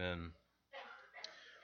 [0.00, 0.30] Amen.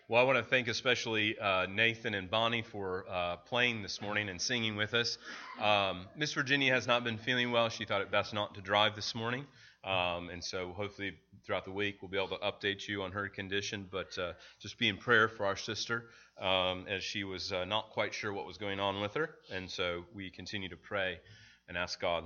[0.09, 4.29] Well, I want to thank especially uh, Nathan and Bonnie for uh, playing this morning
[4.29, 5.17] and singing with us.
[5.59, 7.71] Um, Miss Virginia has not been feeling well.
[7.71, 9.47] She thought it best not to drive this morning.
[9.85, 11.17] Um, and so hopefully
[11.47, 13.89] throughout the week we'll be able to update you on her condition.
[13.91, 16.05] But uh, just be in prayer for our sister
[16.39, 19.31] um, as she was uh, not quite sure what was going on with her.
[19.51, 21.21] And so we continue to pray
[21.69, 22.25] and ask God.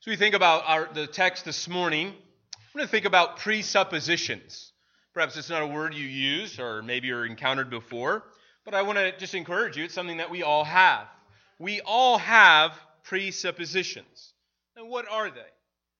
[0.00, 2.12] So we think about our, the text this morning.
[2.74, 4.72] I'm going to think about presuppositions.
[5.12, 8.24] Perhaps it's not a word you use or maybe you're encountered before,
[8.64, 9.84] but I want to just encourage you.
[9.84, 11.06] It's something that we all have.
[11.60, 12.72] We all have
[13.04, 14.32] presuppositions.
[14.74, 15.46] And what are they?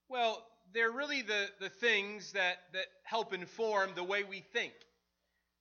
[0.09, 4.73] Well, they're really the, the things that, that help inform the way we think.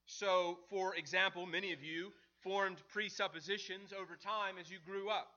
[0.06, 2.10] So, for example, many of you
[2.42, 5.28] formed presuppositions over time as you grew up.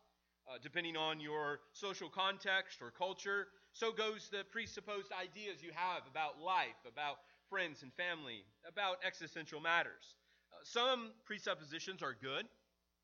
[0.50, 6.02] Uh, depending on your social context or culture, so goes the presupposed ideas you have
[6.10, 10.18] about life, about friends and family, about existential matters.
[10.52, 12.50] Uh, some presuppositions are good,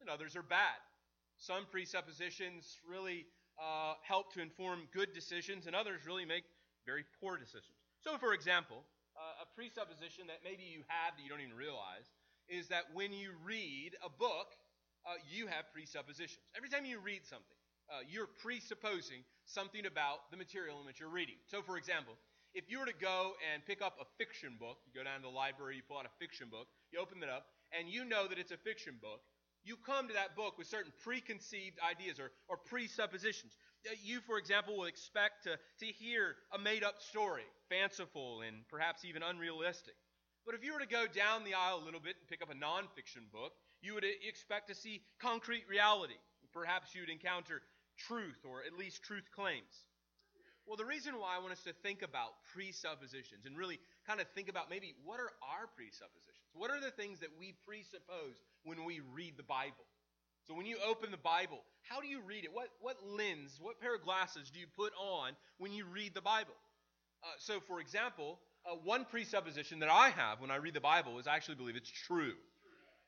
[0.02, 0.82] and others are bad.
[1.38, 3.28] Some presuppositions really
[3.62, 6.44] uh, help to inform good decisions, and others really make
[6.88, 7.78] very poor decisions.
[8.02, 8.82] So, for example,
[9.16, 12.10] uh, a presupposition that maybe you have that you don't even realize
[12.50, 14.58] is that when you read a book,
[15.06, 16.42] uh, you have presuppositions.
[16.58, 21.10] Every time you read something, uh, you're presupposing something about the material in which you're
[21.12, 21.36] reading.
[21.48, 22.14] So, for example,
[22.54, 25.28] if you were to go and pick up a fiction book, you go down to
[25.28, 28.28] the library, you pull out a fiction book, you open it up, and you know
[28.28, 29.22] that it's a fiction book,
[29.64, 33.56] you come to that book with certain preconceived ideas or, or presuppositions.
[33.88, 38.68] Uh, you, for example, will expect to, to hear a made up story, fanciful and
[38.70, 39.96] perhaps even unrealistic.
[40.46, 42.52] But if you were to go down the aisle a little bit and pick up
[42.52, 46.20] a nonfiction book, you would expect to see concrete reality.
[46.52, 47.62] Perhaps you'd encounter
[47.98, 49.86] truth or at least truth claims.
[50.66, 54.28] Well, the reason why I want us to think about presuppositions and really kind of
[54.32, 56.48] think about maybe what are our presuppositions?
[56.54, 59.84] What are the things that we presuppose when we read the Bible?
[60.48, 62.54] So when you open the Bible, how do you read it?
[62.54, 66.22] What, what lens, what pair of glasses do you put on when you read the
[66.22, 66.56] Bible?
[67.24, 71.20] Uh, so, for example, uh, one presupposition that I have when I read the Bible
[71.20, 72.34] is I actually believe it's true.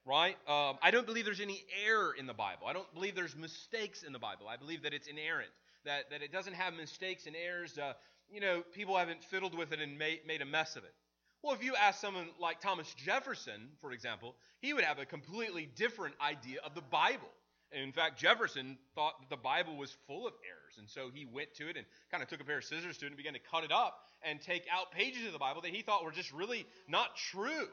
[0.05, 0.38] Right?
[0.47, 2.67] Um, I don't believe there's any error in the Bible.
[2.67, 4.47] I don't believe there's mistakes in the Bible.
[4.47, 5.49] I believe that it's inerrant
[5.85, 7.77] that, that it doesn't have mistakes and errors.
[7.77, 7.93] Uh,
[8.29, 10.93] you know, people haven't fiddled with it and made, made a mess of it.
[11.41, 15.69] Well, if you ask someone like Thomas Jefferson, for example, he would have a completely
[15.75, 17.29] different idea of the Bible.
[17.72, 20.77] In fact, Jefferson thought that the Bible was full of errors.
[20.79, 23.05] And so he went to it and kind of took a pair of scissors to
[23.05, 25.72] it and began to cut it up and take out pages of the Bible that
[25.72, 27.67] he thought were just really not true.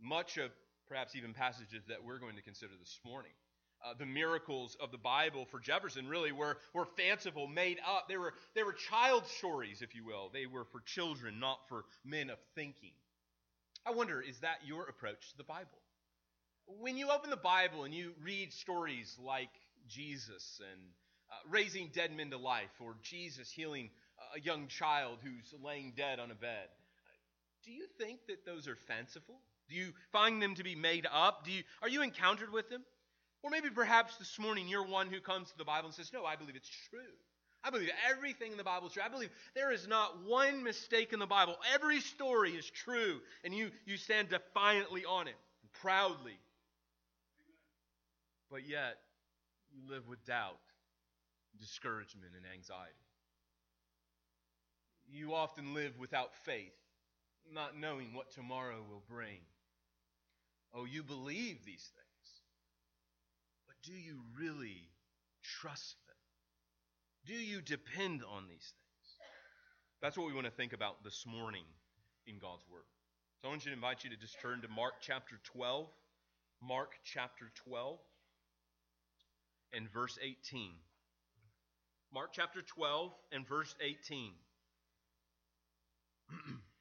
[0.00, 0.50] Much of
[0.92, 3.32] perhaps even passages that we're going to consider this morning
[3.82, 8.08] uh, the miracles of the Bible for Jefferson really were, were fanciful, made up.
[8.08, 10.30] They were, they were child stories, if you will.
[10.32, 12.92] They were for children, not for men of thinking.
[13.86, 15.80] I wonder, is that your approach to the Bible?
[16.66, 19.50] When you open the Bible and you read stories like
[19.88, 20.80] Jesus and
[21.30, 23.90] uh, raising dead men to life, or Jesus healing
[24.36, 26.68] a young child who's laying dead on a bed,
[27.64, 29.40] do you think that those are fanciful?
[29.72, 31.46] Do you find them to be made up?
[31.46, 32.82] Do you, are you encountered with them?
[33.42, 36.26] Or maybe perhaps this morning you're one who comes to the Bible and says, No,
[36.26, 37.00] I believe it's true.
[37.64, 39.02] I believe everything in the Bible is true.
[39.04, 41.56] I believe there is not one mistake in the Bible.
[41.72, 43.20] Every story is true.
[43.44, 45.36] And you, you stand defiantly on it,
[45.80, 46.38] proudly.
[48.50, 48.98] But yet,
[49.72, 50.58] you live with doubt,
[51.58, 52.92] discouragement, and anxiety.
[55.08, 56.74] You often live without faith,
[57.50, 59.38] not knowing what tomorrow will bring.
[60.74, 62.40] Oh, you believe these things
[63.66, 64.88] But do you really
[65.42, 66.16] trust them?
[67.26, 69.16] Do you depend on these things?
[70.00, 71.64] That's what we want to think about this morning
[72.26, 72.82] in God's Word.
[73.40, 75.88] So I want you to invite you to just turn to Mark chapter 12.
[76.62, 77.98] Mark chapter 12
[79.72, 80.70] and verse 18.
[82.14, 84.32] Mark chapter 12 and verse 18.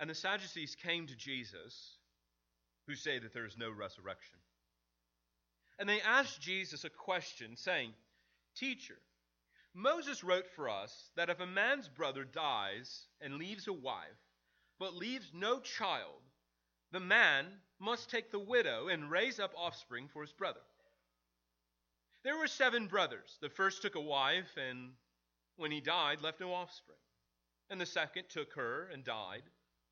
[0.00, 1.96] and the Sadducees came to Jesus
[2.86, 4.38] who say that there is no resurrection.
[5.78, 7.92] And they asked Jesus a question, saying,
[8.56, 8.98] Teacher,
[9.74, 14.18] Moses wrote for us that if a man's brother dies and leaves a wife,
[14.78, 16.22] but leaves no child,
[16.90, 17.46] the man
[17.78, 20.60] must take the widow and raise up offspring for his brother.
[22.24, 23.38] There were seven brothers.
[23.40, 24.90] The first took a wife, and
[25.56, 26.98] when he died, left no offspring.
[27.70, 29.42] And the second took her and died,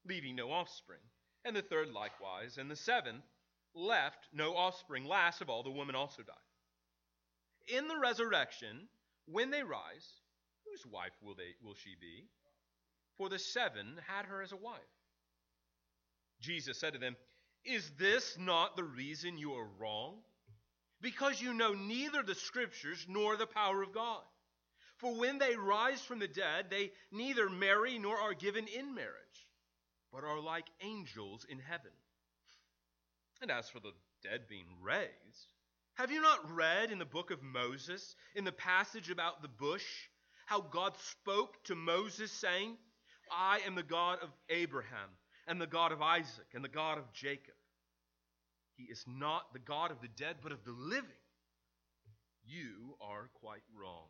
[0.08, 1.00] leaving no offspring
[1.44, 3.22] and the third likewise, and the seventh
[3.74, 5.04] left no offspring.
[5.04, 6.36] Last of all, the woman also died.
[7.68, 8.88] In the resurrection,
[9.26, 10.08] when they rise,
[10.66, 12.26] Whose wife will, they, will she be?
[13.16, 14.80] For the seven had her as a wife.
[16.40, 17.16] Jesus said to them,
[17.64, 20.18] Is this not the reason you are wrong?
[21.00, 24.22] Because you know neither the Scriptures nor the power of God.
[24.98, 29.12] For when they rise from the dead, they neither marry nor are given in marriage,
[30.12, 31.92] but are like angels in heaven.
[33.42, 33.92] And as for the
[34.22, 35.52] dead being raised,
[35.94, 39.86] have you not read in the book of Moses, in the passage about the bush,
[40.46, 42.76] how God spoke to Moses, saying,
[43.30, 45.10] I am the God of Abraham,
[45.46, 47.54] and the God of Isaac, and the God of Jacob.
[48.76, 51.08] He is not the God of the dead, but of the living.
[52.44, 54.08] You are quite wrong.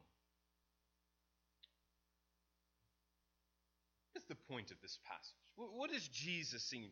[4.28, 5.34] The point of this passage?
[5.56, 6.90] What is Jesus saying?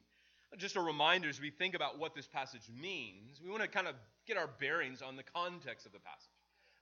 [0.57, 3.89] Just a reminder as we think about what this passage means, we want to kind
[3.89, 3.95] of
[4.27, 6.31] get our bearings on the context of the passage.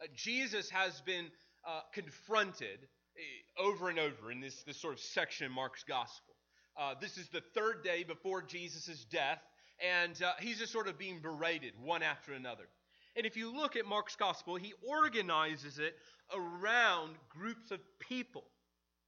[0.03, 1.27] Uh, Jesus has been
[1.67, 2.79] uh, confronted
[3.17, 6.35] uh, over and over in this, this sort of section in Mark's gospel.
[6.77, 9.41] Uh, this is the third day before Jesus' death,
[9.81, 12.69] and uh, he's just sort of being berated one after another.
[13.17, 15.95] And if you look at Mark's gospel, he organizes it
[16.35, 18.45] around groups of people.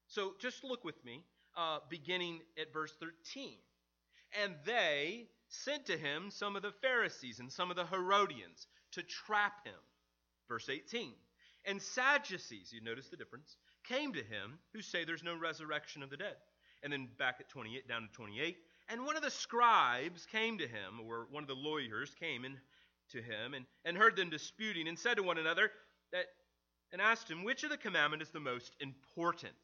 [0.09, 1.25] So just look with me,
[1.57, 3.55] uh, beginning at verse 13.
[4.43, 9.03] And they sent to him some of the Pharisees and some of the Herodians to
[9.03, 9.75] trap him.
[10.49, 11.13] Verse 18.
[11.67, 16.11] And Sadducees, you notice the difference, came to him who say there's no resurrection of
[16.11, 16.37] the dead.
[16.83, 18.57] And then back at 28, down to 28.
[18.89, 22.59] And one of the scribes came to him, or one of the lawyers came in
[23.13, 25.71] to him, and, and heard them disputing, and said to one another,
[26.13, 26.27] that,
[26.93, 29.55] and asked him, which of the commandments is the most important?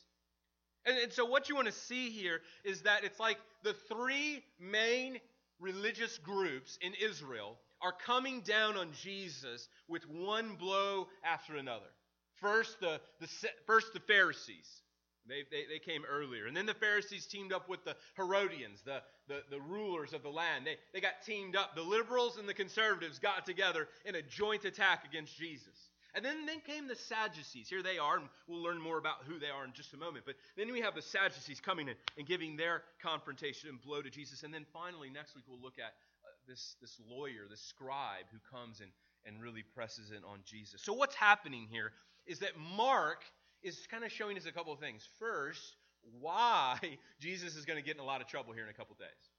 [0.86, 4.42] And, and so what you want to see here is that it's like the three
[4.58, 5.18] main
[5.58, 11.90] religious groups in Israel are coming down on Jesus with one blow after another.
[12.36, 13.28] First, the, the,
[13.66, 14.82] first the Pharisees.
[15.28, 16.46] They, they, they, came earlier.
[16.46, 20.30] And then the Pharisees teamed up with the Herodians, the, the, the rulers of the
[20.30, 20.66] land.
[20.66, 21.76] They, they got teamed up.
[21.76, 25.89] The liberals and the conservatives got together in a joint attack against Jesus.
[26.14, 27.68] And then, then came the Sadducees.
[27.68, 30.24] Here they are, and we'll learn more about who they are in just a moment.
[30.26, 34.10] But then we have the Sadducees coming in and giving their confrontation and blow to
[34.10, 34.42] Jesus.
[34.42, 38.38] And then finally, next week, we'll look at uh, this, this lawyer, this scribe, who
[38.50, 38.90] comes and,
[39.24, 40.82] and really presses in on Jesus.
[40.82, 41.92] So, what's happening here
[42.26, 43.22] is that Mark
[43.62, 45.06] is kind of showing us a couple of things.
[45.18, 45.76] First,
[46.20, 46.78] why
[47.20, 48.98] Jesus is going to get in a lot of trouble here in a couple of
[48.98, 49.30] days.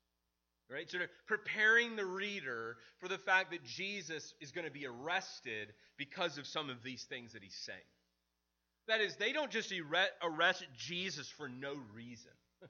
[0.71, 0.89] Right?
[0.89, 5.73] Sort of preparing the reader for the fact that Jesus is going to be arrested
[5.97, 7.79] because of some of these things that he's saying.
[8.87, 9.73] That is, they don't just
[10.21, 12.31] arrest Jesus for no reason.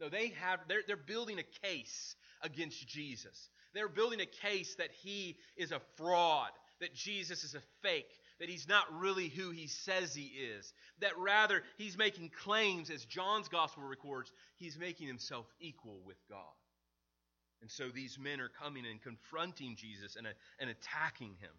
[0.00, 3.50] No, they have they're, they're building a case against Jesus.
[3.72, 6.50] They're building a case that he is a fraud,
[6.80, 8.10] that Jesus is a fake,
[8.40, 13.04] that he's not really who he says he is, that rather he's making claims, as
[13.04, 16.40] John's gospel records, he's making himself equal with God.
[17.62, 21.52] And so these men are coming and confronting Jesus and, uh, and attacking him.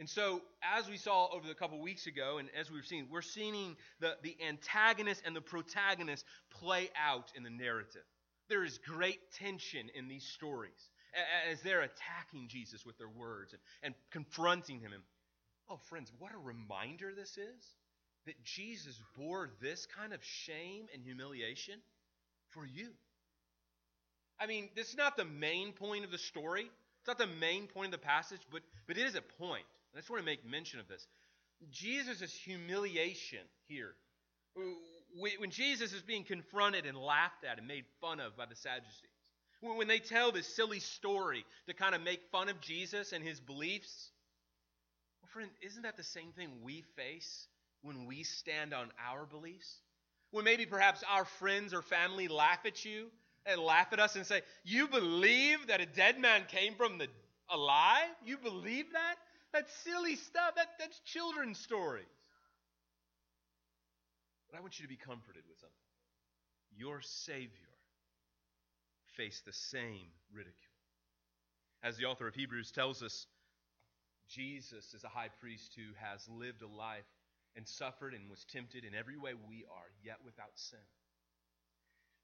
[0.00, 0.42] And so,
[0.76, 4.16] as we saw over the couple weeks ago, and as we've seen, we're seeing the,
[4.22, 8.02] the antagonist and the protagonist play out in the narrative.
[8.48, 10.90] There is great tension in these stories
[11.48, 14.92] as they're attacking Jesus with their words and, and confronting him.
[14.92, 15.02] And,
[15.70, 17.76] oh, friends, what a reminder this is
[18.26, 21.78] that Jesus bore this kind of shame and humiliation
[22.50, 22.88] for you.
[24.40, 26.62] I mean, this is not the main point of the story.
[26.62, 29.64] It's not the main point of the passage, but, but it is a point.
[29.94, 31.06] I just want to make mention of this.
[31.70, 33.94] Jesus' humiliation here,
[35.16, 39.10] when Jesus is being confronted and laughed at and made fun of by the Sadducees,
[39.60, 43.40] when they tell this silly story to kind of make fun of Jesus and his
[43.40, 44.10] beliefs,
[45.22, 47.46] well, friend, isn't that the same thing we face
[47.82, 49.76] when we stand on our beliefs?
[50.32, 53.06] When maybe perhaps our friends or family laugh at you
[53.46, 57.08] and laugh at us and say, You believe that a dead man came from the
[57.50, 58.10] alive?
[58.24, 59.16] You believe that?
[59.52, 60.54] That's silly stuff.
[60.56, 62.06] That, that's children's stories.
[64.50, 65.74] But I want you to be comforted with something.
[66.76, 67.50] Your Savior
[69.16, 70.54] faced the same ridicule.
[71.82, 73.26] As the author of Hebrews tells us,
[74.28, 77.04] Jesus is a high priest who has lived a life
[77.56, 80.78] and suffered and was tempted in every way we are, yet without sin.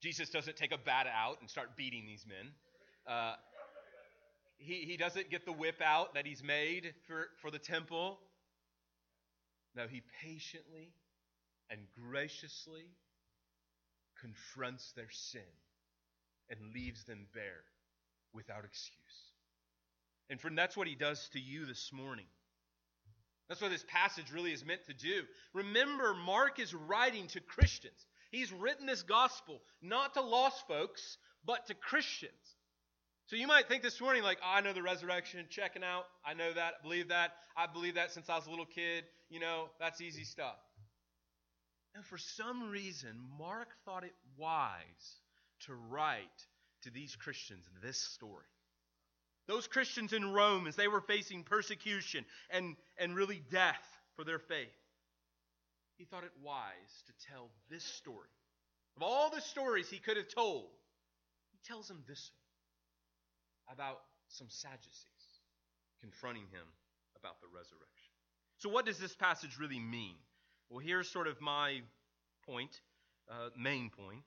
[0.01, 2.53] Jesus doesn't take a bat out and start beating these men.
[3.07, 3.35] Uh,
[4.57, 8.19] he, he doesn't get the whip out that he's made for, for the temple.
[9.75, 10.93] No, he patiently
[11.71, 11.81] and
[12.11, 12.85] graciously
[14.21, 15.41] confronts their sin
[16.51, 17.65] and leaves them bare
[18.35, 18.97] without excuse.
[20.29, 22.27] And friend, that's what he does to you this morning.
[23.49, 25.23] That's what this passage really is meant to do.
[25.55, 28.07] Remember, Mark is writing to Christians.
[28.31, 32.33] He's written this gospel not to lost folks, but to Christians.
[33.27, 36.05] So you might think this morning, like, oh, I know the resurrection, checking out.
[36.25, 37.31] I know that, believe that.
[37.57, 39.05] I believe that since I was a little kid.
[39.29, 40.57] You know, that's easy stuff.
[41.95, 45.21] And for some reason, Mark thought it wise
[45.67, 46.27] to write
[46.83, 48.47] to these Christians this story.
[49.47, 53.83] Those Christians in Rome, as they were facing persecution and, and really death
[54.15, 54.69] for their faith,
[56.01, 58.33] he thought it wise to tell this story.
[58.97, 60.71] Of all the stories he could have told,
[61.53, 62.31] he tells him this
[63.67, 65.05] one about some Sadducees
[66.01, 66.67] confronting him
[67.19, 68.15] about the resurrection.
[68.57, 70.15] So, what does this passage really mean?
[70.71, 71.83] Well, here's sort of my
[72.47, 72.81] point,
[73.31, 74.23] uh, main point.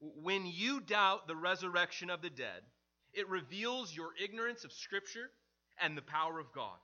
[0.00, 2.62] When you doubt the resurrection of the dead,
[3.12, 5.28] it reveals your ignorance of Scripture
[5.78, 6.78] and the power of God,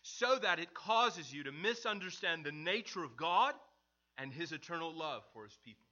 [0.00, 3.52] so that it causes you to misunderstand the nature of God
[4.20, 5.86] and His eternal love for His people.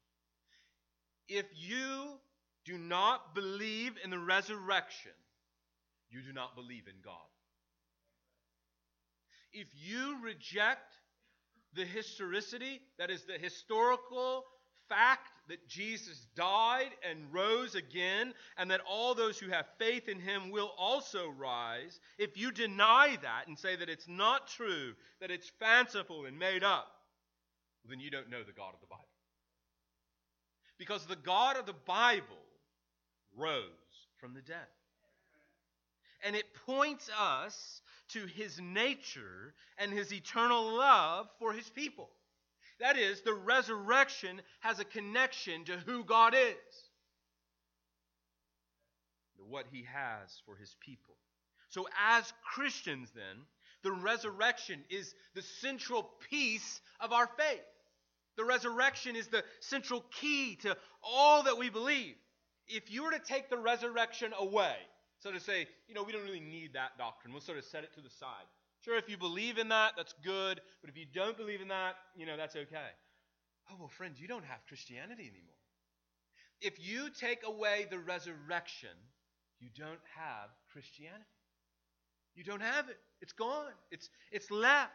[1.28, 2.18] If you
[2.64, 5.12] do not believe in the resurrection,
[6.10, 7.14] you do not believe in God.
[9.52, 10.94] If you reject
[11.74, 14.44] the historicity, that is, the historical
[14.88, 20.20] fact that Jesus died and rose again, and that all those who have faith in
[20.20, 25.30] him will also rise, if you deny that and say that it's not true, that
[25.30, 26.97] it's fanciful and made up,
[27.88, 29.04] then you don't know the God of the Bible.
[30.78, 32.24] Because the God of the Bible
[33.36, 33.64] rose
[34.18, 34.56] from the dead.
[36.24, 42.10] And it points us to his nature and his eternal love for his people.
[42.80, 46.54] That is, the resurrection has a connection to who God is,
[49.36, 51.16] to what He has for His people.
[51.70, 53.44] So, as Christians, then,
[53.82, 57.60] the resurrection is the central piece of our faith.
[58.38, 62.14] The resurrection is the central key to all that we believe.
[62.68, 64.76] If you were to take the resurrection away,
[65.18, 67.82] so to say, you know, we don't really need that doctrine, we'll sort of set
[67.82, 68.46] it to the side.
[68.84, 70.60] Sure, if you believe in that, that's good.
[70.80, 72.90] But if you don't believe in that, you know, that's okay.
[73.70, 75.56] Oh, well, friends, you don't have Christianity anymore.
[76.60, 78.94] If you take away the resurrection,
[79.58, 81.24] you don't have Christianity.
[82.36, 82.98] You don't have it.
[83.20, 83.72] It's gone.
[83.90, 84.92] It's, it's left.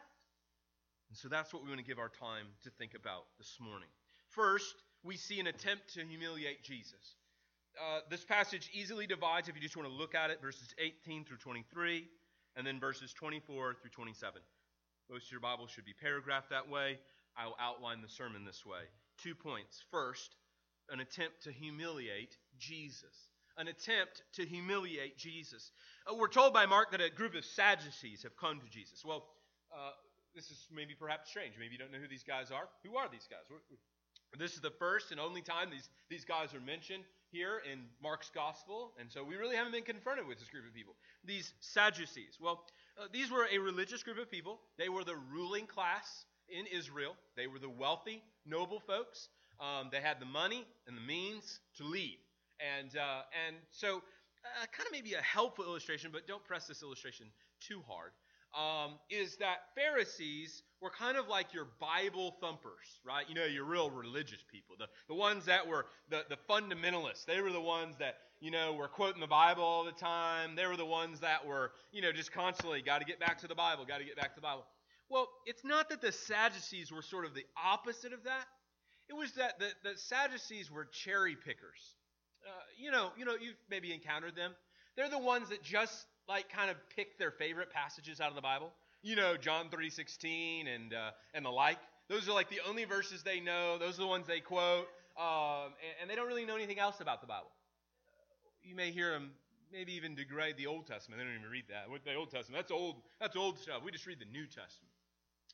[1.14, 3.86] And so that's what we want to give our time to think about this morning.
[4.30, 7.14] First, we see an attempt to humiliate Jesus.
[7.78, 11.24] Uh, this passage easily divides, if you just want to look at it, verses 18
[11.24, 12.08] through 23
[12.56, 14.42] and then verses 24 through 27.
[15.08, 16.98] Most of your Bibles should be paragraphed that way.
[17.36, 18.82] I will outline the sermon this way.
[19.22, 19.84] Two points.
[19.92, 20.34] First,
[20.90, 23.28] an attempt to humiliate Jesus.
[23.56, 25.70] An attempt to humiliate Jesus.
[26.10, 29.04] Uh, we're told by Mark that a group of Sadducees have come to Jesus.
[29.04, 29.28] Well,
[29.72, 29.90] uh,
[30.34, 31.54] this is maybe perhaps strange.
[31.58, 32.68] Maybe you don't know who these guys are.
[32.84, 33.46] Who are these guys?
[34.38, 38.30] This is the first and only time these, these guys are mentioned here in Mark's
[38.34, 40.94] gospel, and so we really haven't been confronted with this group of people.
[41.24, 42.38] These Sadducees.
[42.40, 42.64] Well,
[42.98, 44.60] uh, these were a religious group of people.
[44.78, 47.14] They were the ruling class in Israel.
[47.36, 49.28] They were the wealthy, noble folks.
[49.60, 52.18] Um, they had the money and the means to lead.
[52.60, 56.82] And, uh, and so, uh, kind of maybe a helpful illustration, but don't press this
[56.82, 57.26] illustration
[57.60, 58.10] too hard
[58.56, 63.24] um, is that Pharisees were kind of like your Bible thumpers, right?
[63.28, 67.24] You know, your real religious people, the, the ones that were the, the fundamentalists.
[67.26, 70.54] They were the ones that, you know, were quoting the Bible all the time.
[70.56, 73.48] They were the ones that were, you know, just constantly, got to get back to
[73.48, 74.64] the Bible, got to get back to the Bible.
[75.08, 78.44] Well, it's not that the Sadducees were sort of the opposite of that.
[79.08, 81.94] It was that the, the Sadducees were cherry pickers.
[82.46, 84.52] Uh, you know, you know, you've maybe encountered them.
[84.96, 88.42] They're the ones that just like kind of pick their favorite passages out of the
[88.42, 88.70] Bible?
[89.02, 91.78] You know, John 3:16 and uh, and the like.
[92.08, 93.78] Those are like the only verses they know.
[93.78, 97.00] Those are the ones they quote, um, and, and, they don't really know anything else
[97.00, 97.50] about the Bible.
[98.62, 99.30] You may hear them
[99.72, 101.18] maybe even degrade the Old Testament.
[101.18, 101.90] They don't even read that.
[101.90, 102.62] What the Old Testament?
[102.62, 102.96] That's old.
[103.20, 103.82] That's old stuff.
[103.84, 104.92] We just read the New Testament.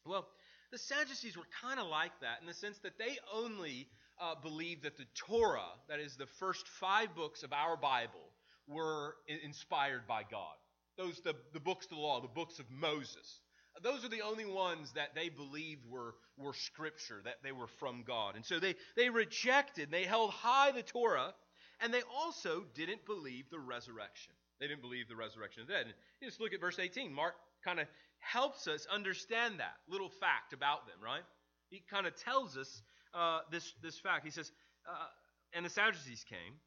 [0.04, 0.26] Well,
[0.72, 3.88] the Sadducees were kind of like that in the sense that they only
[4.20, 8.30] uh, believed that the Torah, that is the first five books of our Bible,
[8.68, 10.54] were inspired by God.
[11.00, 13.40] Those, the, the books of the law, the books of Moses.
[13.83, 18.02] Those are the only ones that they believed were, were scripture, that they were from
[18.07, 18.37] God.
[18.37, 21.33] And so they, they rejected, they held high the Torah,
[21.80, 24.35] and they also didn't believe the resurrection.
[24.61, 25.87] They didn't believe the resurrection of the dead.
[25.87, 27.11] And just look at verse 18.
[27.11, 27.33] Mark
[27.64, 27.87] kind of
[28.19, 31.23] helps us understand that little fact about them, right?
[31.71, 32.83] He kind of tells us
[33.14, 34.26] uh, this, this fact.
[34.26, 34.52] He says,
[34.87, 35.07] uh,
[35.54, 36.61] And the Sadducees came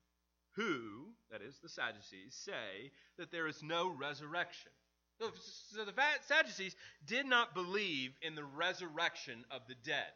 [0.56, 4.72] who, that is, the Sadducees, say that there is no resurrection.
[5.20, 5.94] So, the
[6.28, 10.12] Sadducees did not believe in the resurrection of the dead,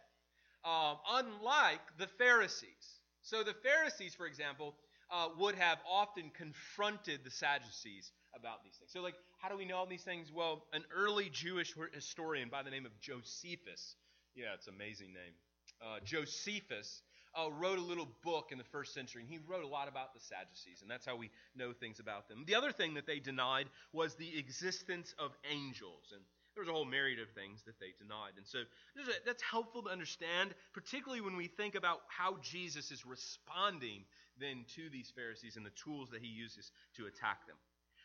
[0.65, 2.99] um, unlike the Pharisees.
[3.27, 4.73] So the Pharisees, for example,
[5.11, 8.91] uh, would have often confronted the Sadducees about these things.
[8.91, 10.31] So, like, how do we know all these things?
[10.31, 13.95] Well, an early Jewish historian by the name of Josephus,
[14.33, 15.33] yeah, it's an amazing name.
[15.81, 17.01] Uh, Josephus
[17.37, 20.13] uh, wrote a little book in the first century, and he wrote a lot about
[20.13, 22.43] the Sadducees, and that's how we know things about them.
[22.47, 26.21] The other thing that they denied was the existence of angels, and
[26.55, 28.33] there was a whole myriad of things that they denied.
[28.37, 33.05] And so a, that's helpful to understand, particularly when we think about how Jesus is
[33.05, 34.03] responding
[34.39, 37.57] then to these Pharisees and the tools that he uses to attack them.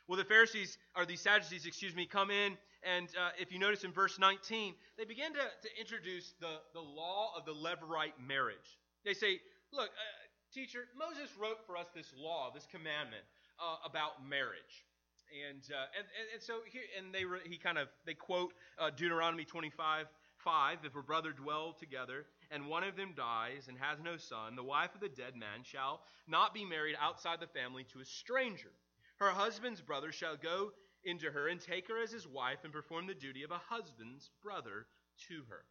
[0.09, 3.85] Well, the Pharisees, or the Sadducees, excuse me, come in, and uh, if you notice
[3.85, 8.79] in verse 19, they begin to, to introduce the, the law of the Levirate marriage.
[9.05, 9.41] They say,
[9.73, 13.25] look, uh, teacher, Moses wrote for us this law, this commandment
[13.59, 14.87] uh, about marriage.
[15.33, 18.91] And, uh, and, and, and, so here, and they, he kind of, they quote uh,
[18.91, 20.07] Deuteronomy 25,
[20.45, 24.57] 5, if a brother dwell together, and one of them dies and has no son,
[24.57, 28.05] the wife of the dead man shall not be married outside the family to a
[28.05, 28.71] stranger.
[29.17, 30.73] Her husband's brother shall go
[31.05, 34.31] into her and take her as his wife and perform the duty of a husband's
[34.43, 34.87] brother
[35.29, 35.65] to her.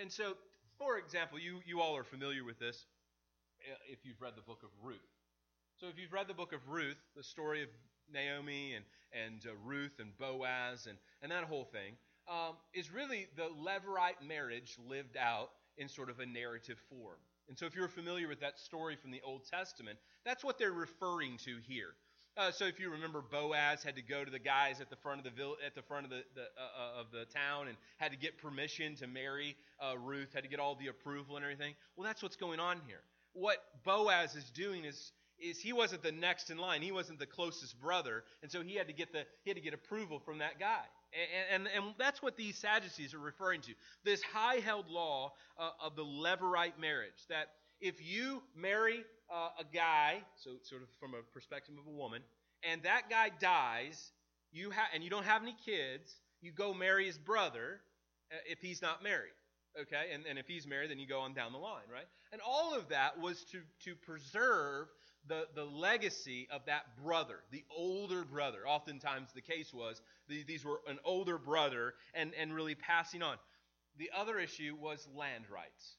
[0.00, 0.34] And so
[0.78, 2.86] for example, you, you all are familiar with this
[3.68, 4.96] uh, if you've read the book of Ruth.
[5.76, 7.68] So, if you've read the book of Ruth, the story of
[8.12, 11.94] Naomi and, and uh, Ruth and Boaz and, and that whole thing,
[12.28, 17.18] um, is really the Levirate marriage lived out in sort of a narrative form.
[17.48, 20.72] And so, if you're familiar with that story from the Old Testament, that's what they're
[20.72, 21.94] referring to here.
[22.38, 25.18] Uh, so if you remember, Boaz had to go to the guys at the front
[25.18, 27.76] of the vill- at the front of the, the uh, uh, of the town and
[27.96, 30.34] had to get permission to marry uh, Ruth.
[30.34, 31.74] Had to get all the approval and everything.
[31.96, 33.00] Well, that's what's going on here.
[33.32, 36.80] What Boaz is doing is is he wasn't the next in line.
[36.80, 39.62] He wasn't the closest brother, and so he had to get the he had to
[39.62, 40.84] get approval from that guy.
[41.50, 43.72] And, and, and that's what these Sadducees are referring to.
[44.04, 47.48] This high held law uh, of the Levirate marriage that
[47.80, 52.22] if you marry uh, a guy, so sort of from a perspective of a woman,
[52.62, 54.12] and that guy dies,
[54.52, 57.80] you ha- and you don't have any kids, you go marry his brother
[58.32, 59.32] uh, if he's not married.
[59.80, 60.10] Okay?
[60.12, 62.06] And, and if he's married, then you go on down the line, right?
[62.32, 64.88] And all of that was to, to preserve
[65.26, 68.66] the, the legacy of that brother, the older brother.
[68.66, 73.36] Oftentimes the case was the, these were an older brother and, and really passing on.
[73.98, 75.96] The other issue was land rights,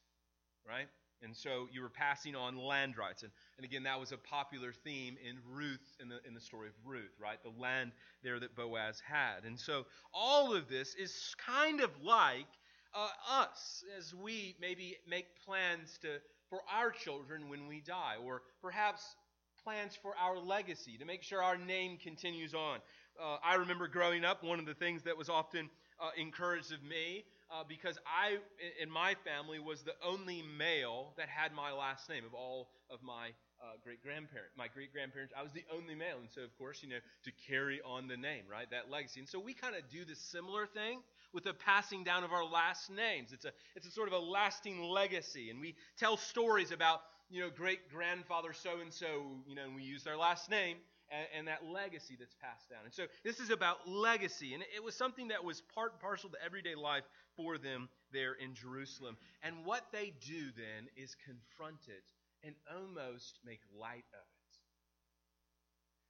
[0.66, 0.88] right?
[1.22, 3.22] And so you were passing on land rights.
[3.22, 6.68] And, and again, that was a popular theme in Ruth, in the, in the story
[6.68, 7.38] of Ruth, right?
[7.42, 9.44] The land there that Boaz had.
[9.44, 12.46] And so all of this is kind of like
[12.94, 18.42] uh, us as we maybe make plans to, for our children when we die, or
[18.62, 19.14] perhaps
[19.62, 22.78] plans for our legacy to make sure our name continues on.
[23.22, 25.68] Uh, I remember growing up, one of the things that was often
[26.00, 28.38] uh, encouraged of me uh, because I,
[28.80, 33.02] in my family, was the only male that had my last name of all of
[33.02, 34.54] my uh, great grandparents.
[34.56, 36.18] My great grandparents, I was the only male.
[36.20, 38.70] And so, of course, you know, to carry on the name, right?
[38.70, 39.20] That legacy.
[39.20, 41.00] And so we kind of do this similar thing
[41.32, 43.32] with the passing down of our last names.
[43.32, 45.50] It's a, it's a sort of a lasting legacy.
[45.50, 49.74] And we tell stories about, you know, great grandfather so and so, you know, and
[49.74, 50.76] we use their last name
[51.10, 52.80] and, and, that legacy that's passed down.
[52.84, 54.54] And so this is about legacy.
[54.54, 57.04] And it was something that was part and parcel to everyday life
[57.36, 59.16] for them there in Jerusalem.
[59.42, 62.04] And what they do then is confront it
[62.44, 64.26] and almost make light of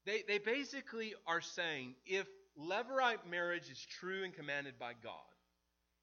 [0.06, 0.24] it.
[0.26, 2.26] They, they basically are saying if
[2.58, 5.14] Levirate marriage is true and commanded by God,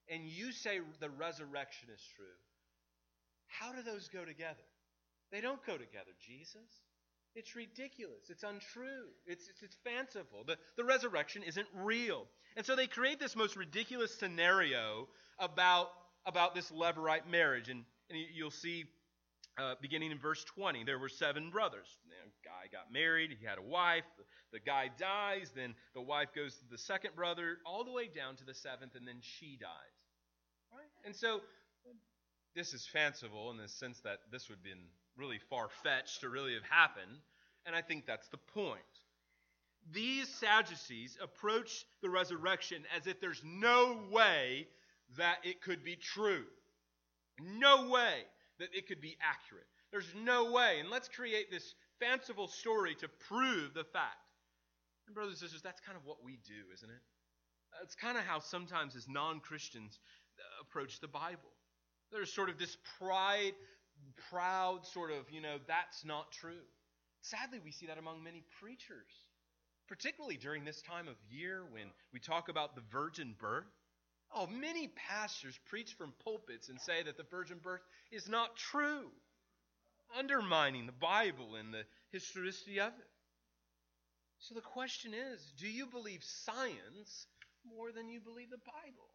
[0.10, 2.26] and you say the resurrection is true,
[3.48, 4.64] how do those go together?
[5.32, 6.87] They don't go together, Jesus.
[7.38, 8.32] It's ridiculous.
[8.32, 9.10] It's untrue.
[9.28, 10.44] It's, it's, it's, fanciful.
[10.48, 12.26] The, the resurrection isn't real.
[12.56, 15.90] And so they create this most ridiculous scenario about,
[16.26, 17.70] about this Levirate marriage.
[17.70, 18.86] And, and you'll see,
[19.60, 21.86] uh, beginning in verse 20, there were seven brothers.
[22.10, 24.06] The guy got married, he had a wife.
[24.18, 24.24] The,
[24.54, 28.36] the guy dies, then the wife goes to the second brother, all the way down
[28.38, 29.70] to the seventh, and then she dies.
[30.72, 30.90] Right?
[31.06, 31.42] And so
[32.56, 36.30] this is fanciful in the sense that this would have been really far fetched to
[36.30, 37.20] really have happened,
[37.66, 38.82] and I think that's the point.
[39.92, 44.68] These Sadducees approach the resurrection as if there's no way
[45.18, 46.44] that it could be true.
[47.42, 48.24] No way
[48.60, 49.68] that it could be accurate.
[49.92, 50.80] There's no way.
[50.80, 54.18] And let's create this fanciful story to prove the fact.
[55.06, 57.02] And, brothers and sisters, that's kind of what we do, isn't it?
[57.84, 60.00] It's kind of how sometimes as non Christians
[60.62, 61.54] approach the Bible.
[62.12, 63.54] There's sort of this pride
[64.30, 66.66] proud sort of, you know, that's not true.
[67.22, 69.26] Sadly, we see that among many preachers.
[69.88, 73.66] particularly during this time of year when we talk about the virgin birth.
[74.34, 77.82] Oh, many pastors preach from pulpits and say that the virgin birth
[78.12, 79.12] is not true,
[80.18, 83.10] undermining the Bible and the historicity of it.
[84.40, 87.28] So the question is do you believe science
[87.66, 89.10] more than you believe the Bible?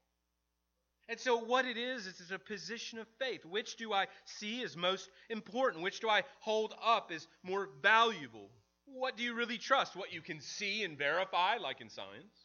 [1.09, 3.45] And so, what it is, is it's a position of faith.
[3.45, 5.83] Which do I see as most important?
[5.83, 8.51] Which do I hold up as more valuable?
[8.87, 9.97] What do you really trust?
[9.97, 12.43] What you can see and verify, like in science?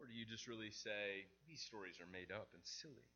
[0.00, 3.06] Or do you just really say, these stories are made up and silly?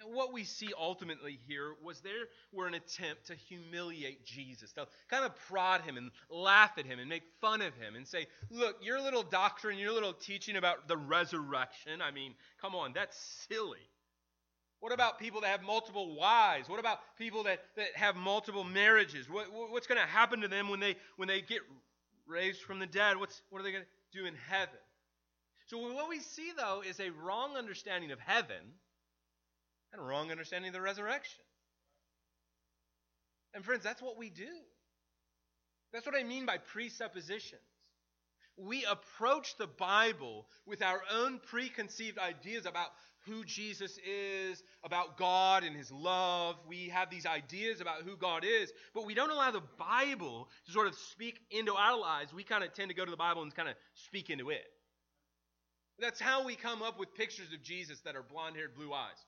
[0.00, 2.12] And what we see ultimately here was there
[2.52, 7.00] were an attempt to humiliate Jesus, to kind of prod him and laugh at him
[7.00, 10.86] and make fun of him and say, look, your little doctrine, your little teaching about
[10.86, 13.78] the resurrection, I mean, come on, that's silly.
[14.80, 16.68] What about people that have multiple wives?
[16.68, 19.28] What about people that, that have multiple marriages?
[19.28, 21.62] What, what's going to happen to them when they, when they get
[22.28, 23.16] raised from the dead?
[23.16, 24.78] What's, what are they going to do in heaven?
[25.66, 28.56] So, what we see, though, is a wrong understanding of heaven
[29.92, 31.40] and wrong understanding of the resurrection.
[33.54, 34.48] And, friends, that's what we do.
[35.92, 37.62] That's what I mean by presuppositions.
[38.56, 42.88] We approach the Bible with our own preconceived ideas about
[43.26, 46.56] who Jesus is, about God and his love.
[46.66, 50.72] We have these ideas about who God is, but we don't allow the Bible to
[50.72, 52.32] sort of speak into our lives.
[52.32, 54.64] We kind of tend to go to the Bible and kind of speak into it.
[56.00, 59.24] That's how we come up with pictures of Jesus that are blonde haired, blue eyes.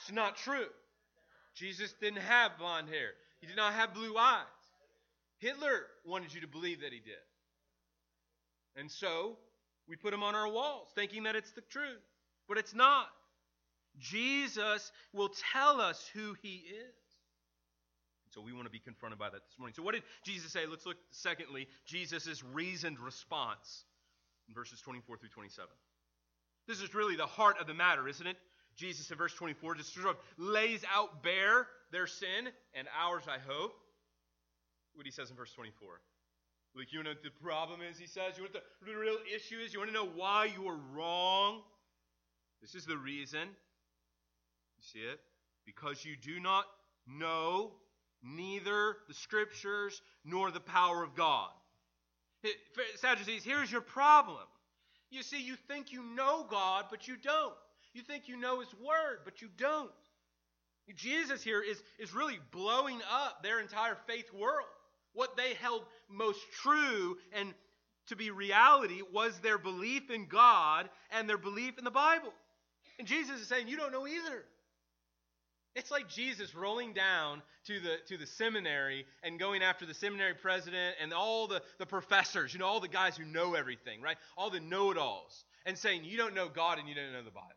[0.00, 0.66] It's not true.
[1.54, 4.44] Jesus didn't have blonde hair, he did not have blue eyes.
[5.38, 7.14] Hitler wanted you to believe that he did.
[8.76, 9.36] And so
[9.88, 12.02] we put him on our walls thinking that it's the truth,
[12.48, 13.08] but it's not.
[13.98, 16.94] Jesus will tell us who he is.
[18.30, 19.74] So we want to be confronted by that this morning.
[19.74, 20.66] So what did Jesus say?
[20.66, 23.84] Let's look secondly, Jesus' reasoned response
[24.48, 25.68] in verses 24 through 27.
[26.66, 28.36] This is really the heart of the matter, isn't it?
[28.78, 33.38] Jesus in verse 24 just sort of lays out bare their sin and ours, I
[33.38, 33.74] hope.
[34.94, 36.00] What he says in verse 24.
[36.76, 38.34] Like, you know what the problem is, he says?
[38.36, 39.72] You know the, the real issue is?
[39.72, 41.62] You want to know why you are wrong?
[42.60, 43.40] This is the reason.
[43.40, 45.18] You see it?
[45.66, 46.64] Because you do not
[47.06, 47.72] know
[48.22, 51.50] neither the scriptures nor the power of God.
[52.96, 54.46] Sadducees, here's your problem.
[55.10, 57.54] You see, you think you know God, but you don't.
[57.98, 59.90] You think you know His Word, but you don't.
[60.94, 64.68] Jesus here is, is really blowing up their entire faith world.
[65.14, 67.52] What they held most true and
[68.06, 72.32] to be reality was their belief in God and their belief in the Bible.
[73.00, 74.44] And Jesus is saying, You don't know either.
[75.74, 80.34] It's like Jesus rolling down to the, to the seminary and going after the seminary
[80.34, 84.16] president and all the, the professors, you know, all the guys who know everything, right?
[84.36, 87.24] All the know it alls, and saying, You don't know God and you don't know
[87.24, 87.48] the Bible.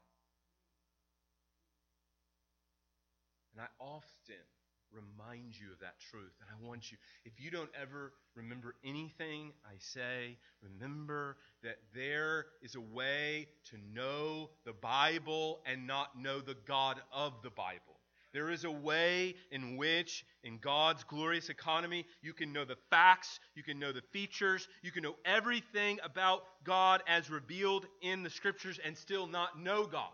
[3.53, 4.43] And I often
[4.91, 6.33] remind you of that truth.
[6.41, 12.45] And I want you, if you don't ever remember anything I say, remember that there
[12.61, 17.99] is a way to know the Bible and not know the God of the Bible.
[18.33, 23.41] There is a way in which, in God's glorious economy, you can know the facts,
[23.55, 28.29] you can know the features, you can know everything about God as revealed in the
[28.29, 30.11] Scriptures and still not know God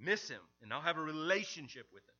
[0.00, 2.14] miss him and not have a relationship with him.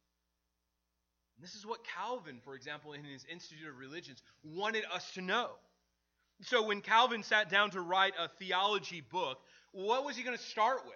[1.36, 5.20] And this is what Calvin, for example, in his Institute of Religions, wanted us to
[5.20, 5.50] know.
[6.42, 9.38] So when Calvin sat down to write a theology book,
[9.72, 10.94] what was he going to start with?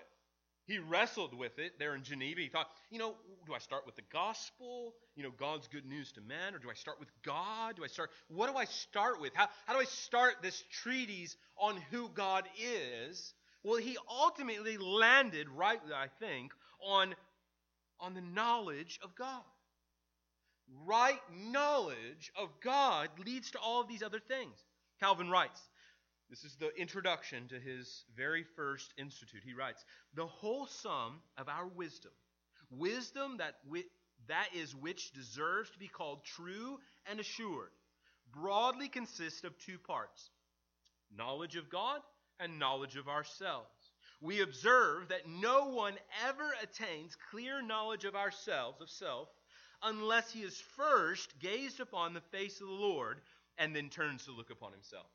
[0.66, 2.40] He wrestled with it there in Geneva.
[2.40, 3.14] He thought, you know,
[3.46, 4.94] do I start with the gospel?
[5.16, 6.54] You know, God's good news to men?
[6.54, 7.76] Or do I start with God?
[7.76, 9.32] Do I start, what do I start with?
[9.34, 13.34] How, how do I start this treatise on who God is?
[13.64, 16.52] Well, he ultimately landed, rightly, I think,
[16.84, 17.14] on,
[18.00, 19.42] on the knowledge of God.
[20.86, 24.54] Right knowledge of God leads to all of these other things.
[25.00, 25.60] Calvin writes,
[26.32, 29.42] this is the introduction to his very first institute.
[29.44, 32.12] He writes, The whole sum of our wisdom,
[32.70, 33.84] wisdom that, wi-
[34.28, 37.68] that is which deserves to be called true and assured,
[38.32, 40.30] broadly consists of two parts
[41.14, 42.00] knowledge of God
[42.40, 43.81] and knowledge of ourselves
[44.22, 45.94] we observe that no one
[46.26, 49.28] ever attains clear knowledge of ourselves, of self,
[49.82, 53.20] unless he has first gazed upon the face of the Lord
[53.58, 55.06] and then turns to look upon himself.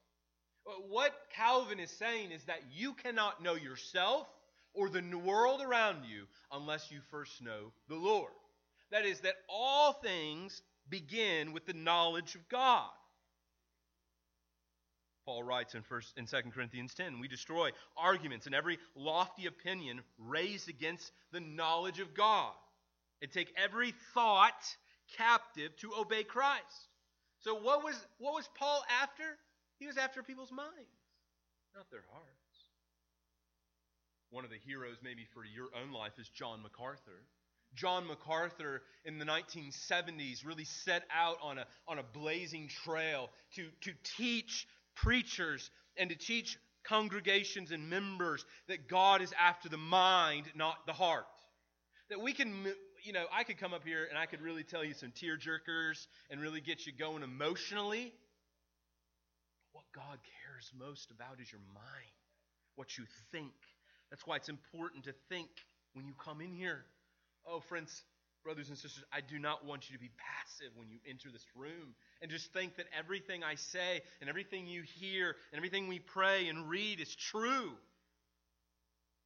[0.89, 4.27] What Calvin is saying is that you cannot know yourself
[4.73, 8.33] or the world around you unless you first know the Lord.
[8.91, 12.89] That is, that all things begin with the knowledge of God.
[15.27, 19.99] Paul writes in first in 2 Corinthians 10, we destroy arguments and every lofty opinion
[20.17, 22.53] raised against the knowledge of God.
[23.21, 24.63] And take every thought
[25.17, 26.87] captive to obey Christ.
[27.39, 29.23] So what was what was Paul after?
[29.79, 30.95] He was after people's minds,
[31.75, 32.27] not their hearts.
[34.29, 37.25] One of the heroes maybe for your own life is John MacArthur.
[37.73, 43.67] John MacArthur in the 1970s really set out on a, on a blazing trail to,
[43.81, 44.67] to teach
[45.03, 50.93] preachers and to teach congregations and members that God is after the mind, not the
[50.93, 51.25] heart.
[52.09, 52.53] That we can,
[53.03, 55.37] you know, I could come up here and I could really tell you some tear
[55.37, 58.13] jerkers and really get you going emotionally.
[59.73, 62.15] What God cares most about is your mind,
[62.75, 63.51] what you think.
[64.09, 65.49] That's why it's important to think
[65.93, 66.85] when you come in here.
[67.45, 68.03] Oh, friends,
[68.43, 71.45] brothers and sisters, I do not want you to be passive when you enter this
[71.55, 75.99] room and just think that everything I say and everything you hear and everything we
[75.99, 77.71] pray and read is true.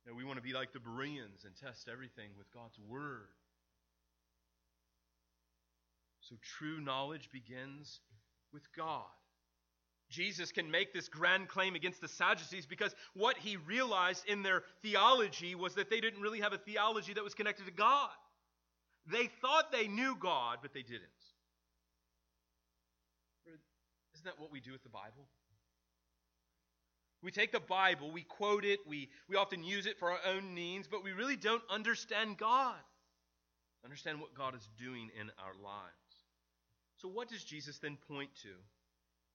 [0.07, 3.27] No, we want to be like the Bereans and test everything with God's Word.
[6.21, 7.99] So true knowledge begins
[8.51, 9.05] with God.
[10.09, 14.63] Jesus can make this grand claim against the Sadducees because what he realized in their
[14.81, 18.09] theology was that they didn't really have a theology that was connected to God.
[19.07, 21.07] They thought they knew God, but they didn't.
[24.13, 25.27] Isn't that what we do with the Bible?
[27.23, 30.55] We take the Bible, we quote it, we, we often use it for our own
[30.55, 32.79] needs, but we really don't understand God.
[33.83, 35.91] Understand what God is doing in our lives.
[36.97, 38.49] So, what does Jesus then point to?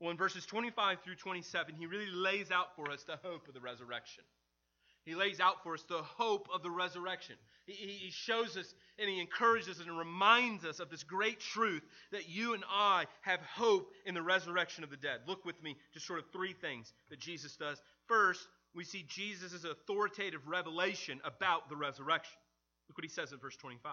[0.00, 3.54] Well, in verses 25 through 27, he really lays out for us the hope of
[3.54, 4.24] the resurrection.
[5.04, 7.36] He lays out for us the hope of the resurrection.
[7.66, 12.28] He, he, shows us and he encourages and reminds us of this great truth that
[12.28, 15.20] you and I have hope in the resurrection of the dead.
[15.26, 17.82] Look with me, just sort of three things that Jesus does.
[18.06, 22.38] First, we see Jesus' authoritative revelation about the resurrection.
[22.88, 23.92] Look what he says in verse 25.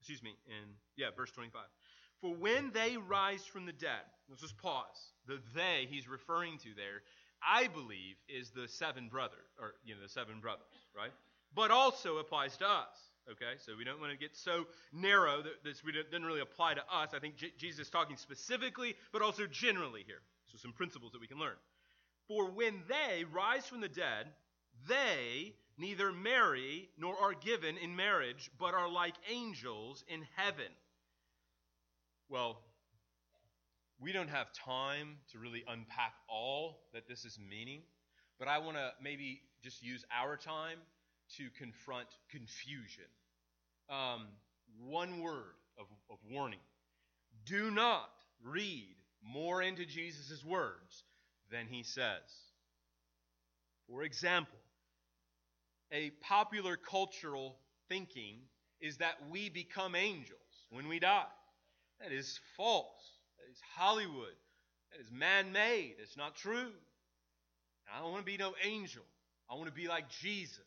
[0.00, 1.62] Excuse me, in, yeah, verse 25.
[2.20, 5.12] For when they rise from the dead, let's just pause.
[5.26, 7.02] The they he's referring to there,
[7.42, 10.64] I believe, is the seven brother, or you know, the seven brothers,
[10.96, 11.12] right?
[11.56, 12.96] But also applies to us.
[13.28, 16.82] Okay, so we don't want to get so narrow that this doesn't really apply to
[16.82, 17.08] us.
[17.12, 20.20] I think J- Jesus is talking specifically, but also generally here.
[20.46, 21.56] So some principles that we can learn.
[22.28, 24.28] For when they rise from the dead,
[24.86, 30.70] they neither marry nor are given in marriage, but are like angels in heaven.
[32.28, 32.60] Well,
[33.98, 37.82] we don't have time to really unpack all that this is meaning,
[38.38, 40.78] but I want to maybe just use our time
[41.36, 43.04] to confront confusion.
[43.88, 44.26] Um,
[44.80, 46.60] one word of, of warning
[47.44, 48.10] do not
[48.42, 51.04] read more into Jesus' words
[51.50, 52.22] than he says.
[53.88, 54.58] For example,
[55.92, 57.56] a popular cultural
[57.88, 58.38] thinking
[58.80, 61.24] is that we become angels when we die.
[62.00, 63.18] That is false.
[63.38, 64.34] That is Hollywood.
[64.92, 65.94] That is man made.
[66.02, 66.72] It's not true.
[67.94, 69.02] I don't want to be no angel.
[69.48, 70.58] I want to be like Jesus.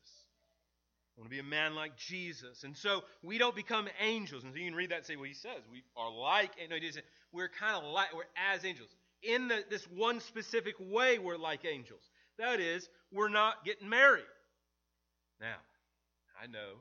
[1.19, 2.63] Want to be a man like Jesus.
[2.63, 4.45] And so we don't become angels.
[4.45, 6.75] And so you can read that and say, well, he says we are like, no,
[6.75, 7.03] he doesn't.
[7.33, 8.87] We're kind of like, we're as angels.
[9.21, 11.99] In the, this one specific way, we're like angels.
[12.37, 14.31] That is, we're not getting married.
[15.41, 15.59] Now,
[16.41, 16.79] I know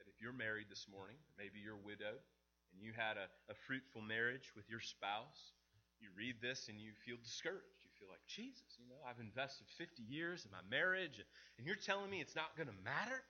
[0.00, 2.24] that if you're married this morning, maybe you're widowed,
[2.72, 5.52] and you had a, a fruitful marriage with your spouse,
[6.00, 7.84] you read this and you feel discouraged.
[7.84, 11.20] You feel like, Jesus, you know, I've invested 50 years in my marriage,
[11.58, 13.20] and you're telling me it's not going to matter?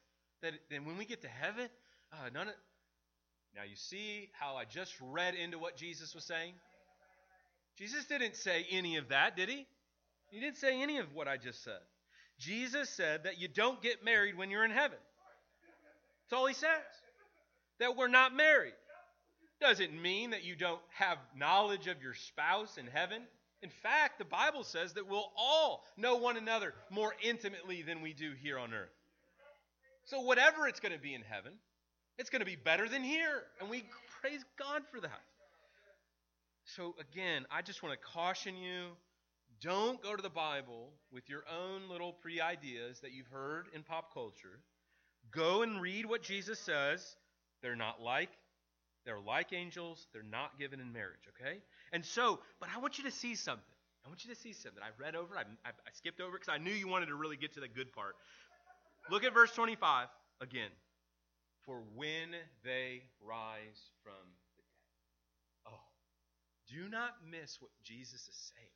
[0.43, 1.69] That then when we get to heaven,
[2.13, 2.55] uh, none of.
[3.55, 6.53] Now you see how I just read into what Jesus was saying?
[7.79, 9.67] Jesus didn't say any of that, did he?
[10.31, 11.81] He didn't say any of what I just said.
[12.39, 14.99] Jesus said that you don't get married when you're in heaven.
[16.25, 16.69] That's all he says.
[17.79, 18.75] That we're not married.
[19.61, 23.23] Doesn't mean that you don't have knowledge of your spouse in heaven.
[23.63, 28.13] In fact, the Bible says that we'll all know one another more intimately than we
[28.13, 28.91] do here on earth.
[30.07, 31.53] So, whatever it's going to be in heaven,
[32.19, 33.43] it's going to be better than here.
[33.61, 33.85] And we
[34.21, 35.23] praise God for that.
[36.65, 38.87] So, again, I just want to caution you
[39.61, 43.83] don't go to the Bible with your own little pre ideas that you've heard in
[43.83, 44.61] pop culture.
[45.31, 47.17] Go and read what Jesus says.
[47.63, 48.31] They're not like
[49.07, 50.09] they're like angels.
[50.13, 51.59] They're not given in marriage, okay?
[51.93, 53.63] And so, but I want you to see something.
[54.05, 54.83] I want you to see something.
[54.83, 57.37] I read over, I, I, I skipped over because I knew you wanted to really
[57.37, 58.17] get to the good part.
[59.11, 60.09] Look at verse 25
[60.41, 60.71] again.
[61.65, 62.31] For when
[62.65, 64.13] they rise from
[64.57, 65.75] the dead.
[65.75, 65.81] Oh,
[66.69, 68.69] do not miss what Jesus is saying.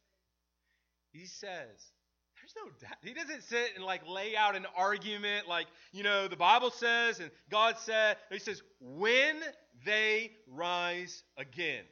[1.13, 1.93] He says,
[2.41, 2.99] there's no doubt.
[3.03, 7.21] He doesn't sit and like lay out an argument like, you know, the Bible says
[7.21, 8.17] and God said.
[8.31, 9.37] He says, when
[9.85, 11.85] they rise again.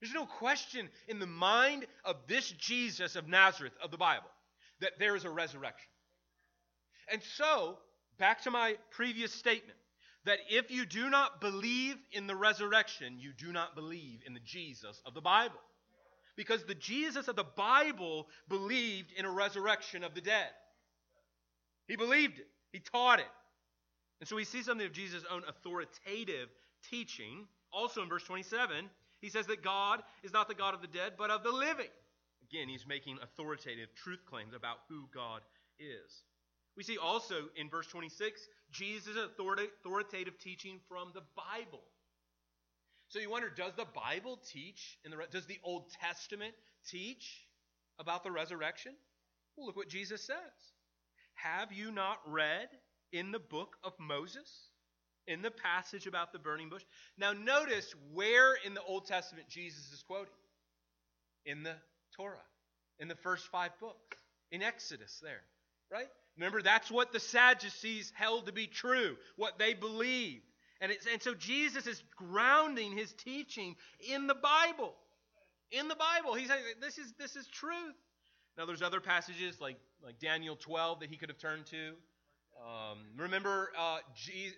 [0.00, 4.28] There's no question in the mind of this Jesus of Nazareth of the Bible
[4.80, 5.88] that there is a resurrection.
[7.10, 7.78] And so,
[8.18, 9.78] back to my previous statement
[10.24, 14.40] that if you do not believe in the resurrection, you do not believe in the
[14.40, 15.60] Jesus of the Bible.
[16.36, 20.48] Because the Jesus of the Bible believed in a resurrection of the dead.
[21.86, 23.26] He believed it, he taught it.
[24.20, 26.48] And so we see something of Jesus' own authoritative
[26.90, 27.46] teaching.
[27.72, 28.88] Also in verse 27,
[29.20, 31.90] he says that God is not the God of the dead, but of the living.
[32.50, 35.42] Again, he's making authoritative truth claims about who God
[35.78, 36.24] is.
[36.76, 41.82] We see also in verse 26 Jesus' authoritative teaching from the Bible.
[43.08, 46.54] So you wonder, does the Bible teach in the does the Old Testament
[46.88, 47.46] teach
[47.98, 48.92] about the resurrection?
[49.56, 50.36] Well, look what Jesus says.
[51.34, 52.68] Have you not read
[53.12, 54.70] in the book of Moses,
[55.28, 56.82] in the passage about the burning bush?
[57.16, 60.34] Now notice where in the Old Testament Jesus is quoting.
[61.46, 61.74] In the
[62.16, 62.38] Torah,
[62.98, 64.16] in the first five books,
[64.50, 65.42] in Exodus there,
[65.92, 66.08] right?
[66.36, 70.42] Remember, that's what the Sadducees held to be true, what they believed.
[70.80, 74.94] And, and so Jesus is grounding his teaching in the Bible.
[75.70, 76.34] In the Bible.
[76.34, 77.94] He's saying this is, this is truth.
[78.58, 81.92] Now, there's other passages like, like Daniel 12 that he could have turned to.
[82.60, 83.98] Um, remember uh,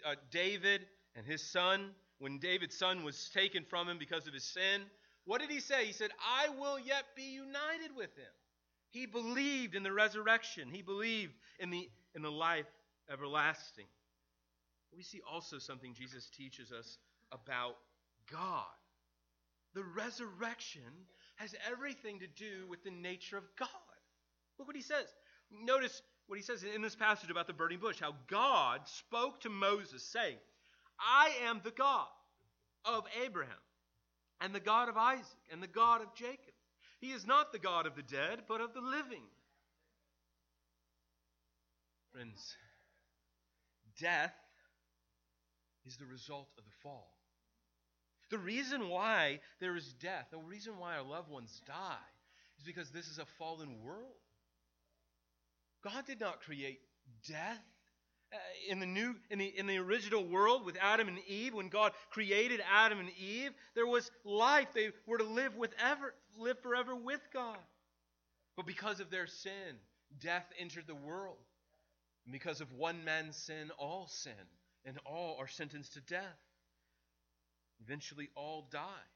[0.07, 0.83] uh, David
[1.15, 4.83] and his son, when David's son was taken from him because of his sin.
[5.25, 5.87] What did he say?
[5.87, 8.33] He said, I will yet be united with him.
[8.91, 10.69] He believed in the resurrection.
[10.71, 12.67] He believed in the, in the life
[13.11, 13.87] everlasting.
[14.97, 16.99] We see also something Jesus teaches us
[17.33, 17.77] about
[18.31, 18.65] God.
[19.75, 20.81] The resurrection
[21.37, 23.69] has everything to do with the nature of God.
[24.59, 25.07] Look what he says.
[25.51, 29.51] Notice what he says in this passage about the burning bush how God spoke to
[29.51, 30.37] Moses, saying,
[30.99, 32.09] I am the God
[32.85, 33.53] of Abraham,
[34.41, 36.46] and the God of Isaac, and the God of Jacob.
[37.01, 39.23] He is not the God of the dead, but of the living.
[42.13, 42.57] Friends,
[44.01, 44.35] death
[45.85, 47.13] is the result of the fall.
[48.31, 51.97] The reason why there is death, the reason why our loved ones die,
[52.59, 54.17] is because this is a fallen world.
[55.85, 56.81] God did not create
[57.29, 57.63] death.
[58.37, 61.69] Uh, in the new in the in the original world with Adam and Eve when
[61.69, 64.69] God created Adam and Eve there was life.
[64.75, 67.59] They were to live with ever live forever with God.
[68.57, 69.79] But because of their sin
[70.21, 71.39] death entered the world.
[72.27, 74.33] And because of one man's sin all sin
[74.85, 76.41] and all are sentenced to death.
[77.81, 79.07] Eventually all die.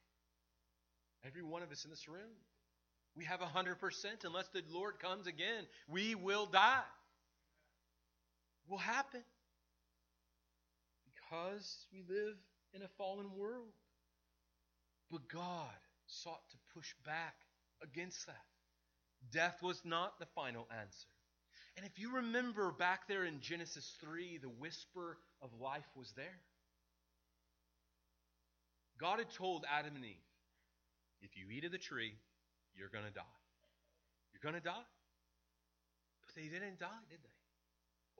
[1.27, 2.39] Every one of us in this room.
[3.17, 3.77] We have a 100%
[4.25, 6.85] unless the Lord comes again we will die
[8.71, 9.23] will happen
[11.05, 12.37] because we live
[12.73, 13.75] in a fallen world.
[15.11, 15.67] But God
[16.07, 17.35] sought to push back
[17.83, 18.45] against that.
[19.33, 21.09] Death was not the final answer.
[21.77, 26.41] And if you remember back there in Genesis 3, the whisper of life was there.
[28.99, 30.29] God had told Adam and Eve,
[31.23, 32.15] if you eat of the tree,
[32.75, 33.23] you're going to die.
[34.33, 34.87] You're going to die.
[36.27, 37.40] But they didn't die, did they?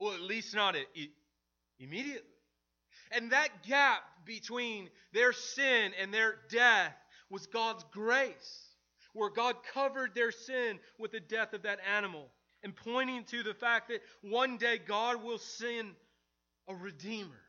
[0.01, 0.75] Well, at least not
[1.79, 2.27] immediately.
[3.11, 6.95] And that gap between their sin and their death
[7.29, 8.65] was God's grace,
[9.13, 12.29] where God covered their sin with the death of that animal,
[12.63, 15.91] and pointing to the fact that one day God will send
[16.67, 17.41] a Redeemer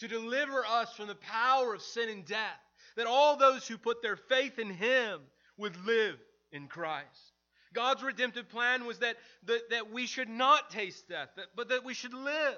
[0.00, 2.60] to deliver us from the power of sin and death,
[2.96, 5.20] that all those who put their faith in Him
[5.56, 6.18] would live
[6.52, 7.32] in Christ.
[7.76, 11.92] God's redemptive plan was that, that, that we should not taste death, but that we
[11.92, 12.56] should live.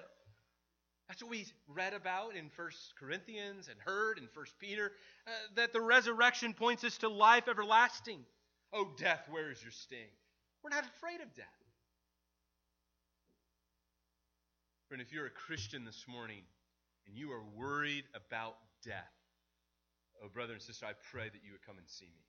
[1.08, 4.92] That's what we read about in 1 Corinthians and heard in 1 Peter,
[5.26, 8.20] uh, that the resurrection points us to life everlasting.
[8.72, 10.06] Oh, death, where is your sting?
[10.62, 11.46] We're not afraid of death.
[14.86, 16.42] Friend, if you're a Christian this morning
[17.08, 19.12] and you are worried about death,
[20.22, 22.28] oh, brother and sister, I pray that you would come and see me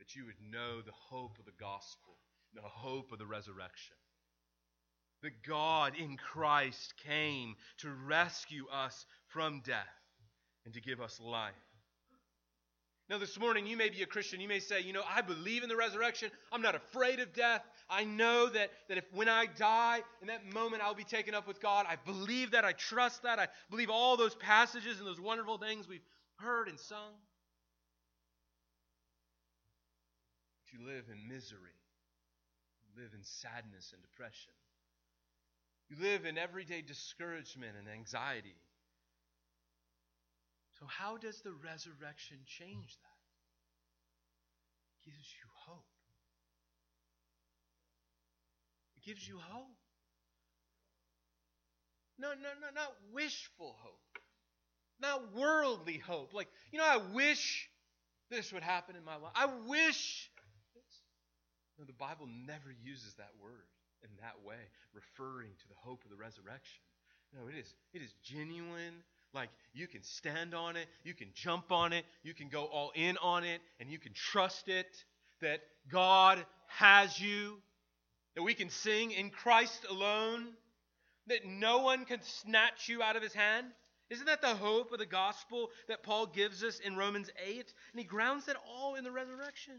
[0.00, 2.16] that you would know the hope of the gospel,
[2.54, 3.94] the hope of the resurrection.
[5.22, 9.86] That God in Christ came to rescue us from death
[10.64, 11.52] and to give us life.
[13.10, 14.40] Now, this morning, you may be a Christian.
[14.40, 16.30] You may say, you know, I believe in the resurrection.
[16.52, 17.62] I'm not afraid of death.
[17.90, 21.48] I know that, that if when I die, in that moment, I'll be taken up
[21.48, 21.86] with God.
[21.88, 22.64] I believe that.
[22.64, 23.40] I trust that.
[23.40, 27.12] I believe all those passages and those wonderful things we've heard and sung.
[30.72, 31.76] You live in misery
[32.84, 34.52] You live in sadness and depression.
[35.88, 38.56] You live in everyday discouragement and anxiety.
[40.78, 43.20] So, how does the resurrection change that?
[45.02, 45.84] It gives you hope.
[48.96, 49.76] It gives you hope.
[52.18, 54.18] No, no, no, not wishful hope.
[55.00, 56.34] Not worldly hope.
[56.34, 57.68] Like, you know, I wish
[58.30, 59.32] this would happen in my life.
[59.34, 60.29] I wish.
[61.80, 63.64] No, the Bible never uses that word
[64.02, 64.60] in that way,
[64.92, 66.82] referring to the hope of the resurrection.
[67.32, 69.02] No, it is it is genuine.
[69.32, 72.92] Like you can stand on it, you can jump on it, you can go all
[72.94, 74.88] in on it, and you can trust it
[75.40, 75.60] that
[75.90, 77.56] God has you,
[78.34, 80.48] that we can sing in Christ alone,
[81.28, 83.66] that no one can snatch you out of his hand.
[84.10, 87.54] Isn't that the hope of the gospel that Paul gives us in Romans 8?
[87.56, 87.64] And
[88.00, 89.74] he grounds it all in the resurrection.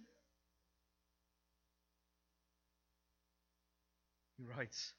[4.42, 4.94] He writes,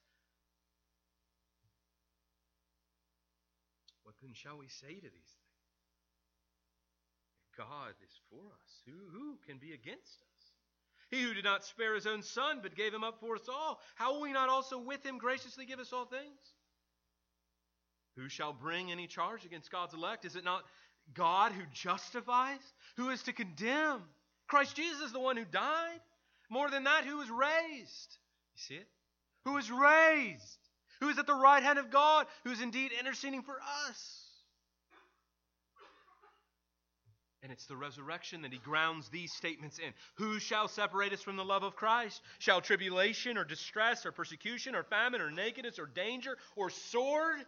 [4.05, 5.59] What then shall we say to these things?
[7.51, 10.43] If God is for us, who, who can be against us?
[11.11, 13.81] He who did not spare his own son, but gave him up for us all,
[13.97, 16.39] how will he not also with him graciously give us all things?
[18.17, 20.25] Who shall bring any charge against God's elect?
[20.25, 20.63] Is it not
[21.15, 22.61] God who justifies?
[22.97, 24.03] Who is to condemn?
[24.47, 26.01] Christ Jesus is the one who died.
[26.49, 28.19] More than that, who was raised.
[28.55, 28.89] You see it?
[29.45, 30.59] Who was raised.
[31.01, 33.57] Who is at the right hand of God, who is indeed interceding for
[33.89, 34.23] us.
[37.43, 39.93] And it's the resurrection that he grounds these statements in.
[40.15, 42.23] Who shall separate us from the love of Christ?
[42.39, 47.39] Shall tribulation or distress or persecution or famine or nakedness or danger or sword?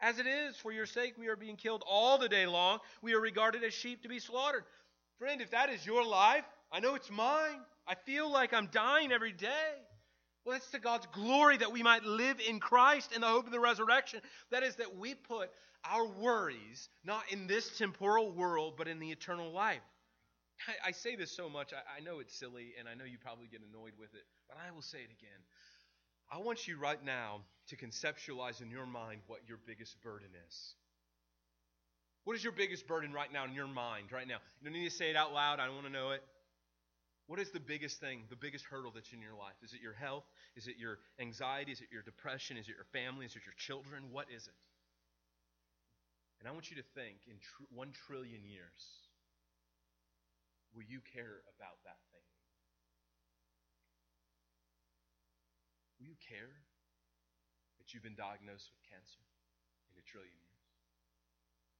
[0.00, 2.78] As it is, for your sake we are being killed all the day long.
[3.02, 4.64] We are regarded as sheep to be slaughtered.
[5.18, 7.60] Friend, if that is your life, I know it's mine.
[7.86, 9.74] I feel like I'm dying every day.
[10.44, 13.52] Well, it's to God's glory that we might live in Christ in the hope of
[13.52, 14.20] the resurrection.
[14.50, 15.50] That is, that we put
[15.84, 19.82] our worries not in this temporal world, but in the eternal life.
[20.68, 23.18] I, I say this so much, I, I know it's silly, and I know you
[23.18, 25.40] probably get annoyed with it, but I will say it again.
[26.30, 30.74] I want you right now to conceptualize in your mind what your biggest burden is.
[32.24, 34.38] What is your biggest burden right now in your mind, right now?
[34.60, 35.58] You don't need to say it out loud.
[35.58, 36.22] I don't want to know it.
[37.32, 39.56] What is the biggest thing, the biggest hurdle that's in your life?
[39.64, 40.28] Is it your health?
[40.52, 41.72] Is it your anxiety?
[41.72, 42.60] Is it your depression?
[42.60, 43.24] Is it your family?
[43.24, 44.12] Is it your children?
[44.12, 44.60] What is it?
[46.36, 49.08] And I want you to think in tr- one trillion years,
[50.76, 52.28] will you care about that thing?
[56.04, 56.52] Will you care
[57.80, 59.24] that you've been diagnosed with cancer
[59.88, 60.68] in a trillion years?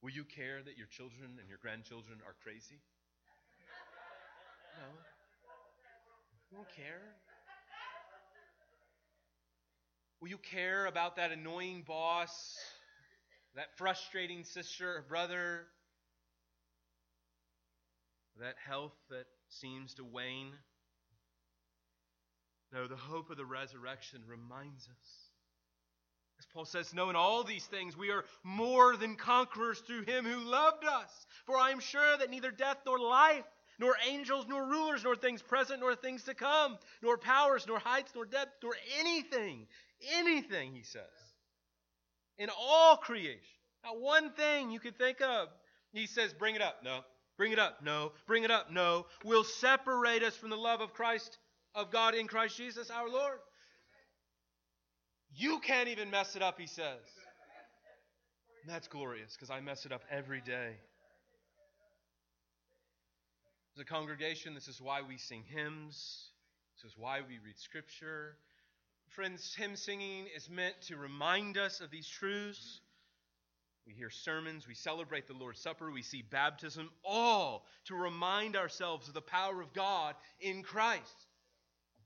[0.01, 2.81] Will you care that your children and your grandchildren are crazy?
[4.81, 4.89] No.
[6.53, 7.01] You won't care.
[10.21, 12.59] Will you care about that annoying boss,
[13.57, 15.63] that frustrating sister or brother,
[18.39, 20.53] that health that seems to wane?
[22.71, 25.31] No, the hope of the resurrection reminds us.
[26.39, 30.27] As Paul says, No, in all these things we are more than conquerors through him
[30.27, 31.27] who loved us.
[31.47, 33.47] For I am sure that neither death nor life,
[33.83, 38.13] nor angels, nor rulers, nor things present, nor things to come, nor powers, nor heights,
[38.15, 39.67] nor depth, nor anything,
[40.13, 41.03] anything, he says,
[42.39, 43.41] in all creation.
[43.85, 45.49] Not one thing you could think of.
[45.93, 46.85] He says, Bring it up.
[46.85, 47.01] No.
[47.37, 47.83] Bring it up.
[47.83, 48.13] No.
[48.29, 48.71] Bring it up.
[48.71, 49.07] No.
[49.25, 51.37] Will separate us from the love of Christ
[51.75, 53.39] of God in Christ Jesus our Lord.
[55.35, 57.01] You can't even mess it up, he says.
[58.63, 60.77] And that's glorious because I mess it up every day.
[63.75, 66.31] As a congregation, this is why we sing hymns.
[66.77, 68.37] This is why we read scripture.
[69.09, 72.81] Friends, hymn singing is meant to remind us of these truths.
[73.87, 79.09] We hear sermons, we celebrate the Lord's Supper, we see baptism, all to remind ourselves
[79.09, 81.27] of the power of God in Christ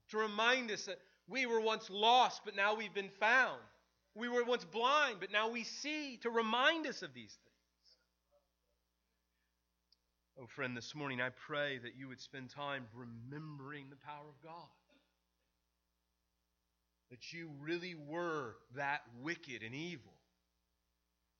[0.09, 3.59] to remind us that we were once lost, but now we've been found.
[4.15, 7.46] We were once blind, but now we see, to remind us of these things.
[10.39, 14.39] Oh, friend, this morning I pray that you would spend time remembering the power of
[14.43, 14.53] God.
[17.09, 20.13] That you really were that wicked and evil.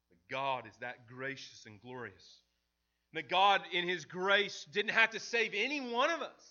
[0.09, 2.41] But God is that gracious and glorious.
[3.13, 6.43] And That God, in His grace, didn't have to save any one of us,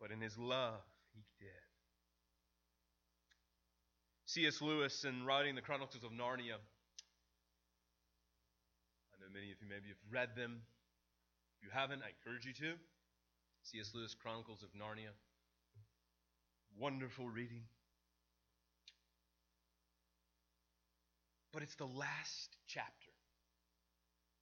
[0.00, 0.80] but in His love,
[1.14, 1.50] he did.
[4.24, 4.62] C.S.
[4.62, 6.56] Lewis, in writing the Chronicles of Narnia,
[9.12, 10.62] I know many of you maybe have read them.
[11.56, 12.74] If you haven't, I encourage you to.
[13.62, 13.90] C.S.
[13.94, 15.10] Lewis, Chronicles of Narnia.
[16.78, 17.62] wonderful reading.
[21.52, 23.10] But it's the last chapter.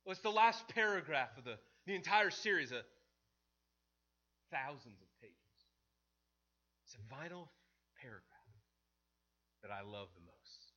[0.04, 1.56] Well, it's the last paragraph of the,
[1.86, 2.78] the entire series, of
[4.50, 5.36] thousands of pages.
[6.84, 7.50] It's a vital
[8.02, 8.22] paragraph
[9.62, 10.72] that I love the most.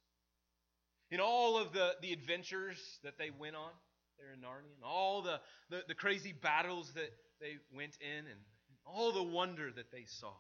[1.12, 3.72] In all of the, the adventures that they went on
[4.18, 5.39] there in Narnia, and all the,
[5.70, 8.39] the, the crazy battles that they went in, and
[8.86, 10.34] all the wonder that they saw.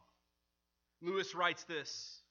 [1.01, 2.21] Lewis writes this,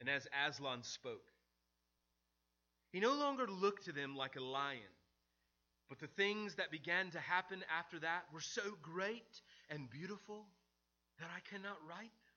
[0.00, 1.30] and as Aslan spoke,
[2.92, 4.80] he no longer looked to them like a lion,
[5.88, 10.46] but the things that began to happen after that were so great and beautiful
[11.18, 12.34] that I cannot write them.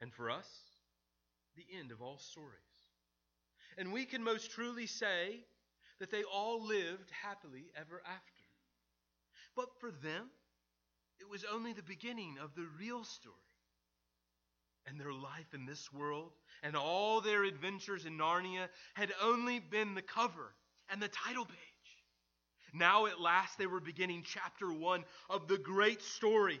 [0.00, 0.48] And for us,
[1.56, 2.58] the end of all stories.
[3.78, 5.44] And we can most truly say
[6.02, 8.42] that they all lived happily ever after.
[9.54, 10.30] But for them,
[11.20, 13.36] it was only the beginning of the real story.
[14.84, 16.32] And their life in this world
[16.64, 20.52] and all their adventures in Narnia had only been the cover
[20.90, 21.56] and the title page.
[22.74, 26.60] Now, at last, they were beginning chapter one of the great story,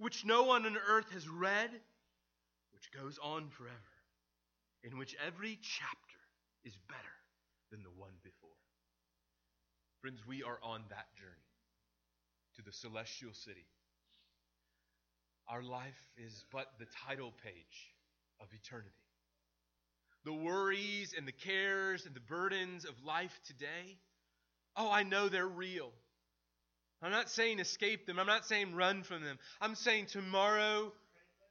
[0.00, 1.70] which no one on earth has read,
[2.72, 3.78] which goes on forever,
[4.84, 6.18] in which every chapter
[6.62, 7.00] is better
[7.70, 8.41] than the one before.
[10.02, 11.30] Friends, we are on that journey
[12.56, 13.64] to the celestial city.
[15.48, 17.94] Our life is but the title page
[18.40, 18.90] of eternity.
[20.24, 23.96] The worries and the cares and the burdens of life today,
[24.76, 25.92] oh, I know they're real.
[27.00, 28.18] I'm not saying escape them.
[28.18, 29.38] I'm not saying run from them.
[29.60, 30.92] I'm saying tomorrow